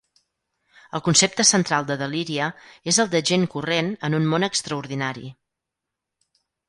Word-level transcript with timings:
El 0.99 1.01
concepte 1.07 1.43
central 1.49 1.85
de 1.91 1.97
Deliria 2.01 2.47
és 2.93 2.99
el 3.05 3.11
de 3.13 3.21
gent 3.31 3.45
corrent 3.57 3.93
en 4.09 4.17
un 4.21 4.29
món 4.33 4.49
extraordinari. 4.51 5.31